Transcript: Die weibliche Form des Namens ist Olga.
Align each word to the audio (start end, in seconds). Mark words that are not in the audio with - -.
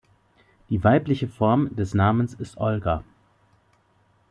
Die 0.71 0.83
weibliche 0.83 1.27
Form 1.27 1.75
des 1.75 1.93
Namens 1.93 2.33
ist 2.33 2.57
Olga. 2.57 3.03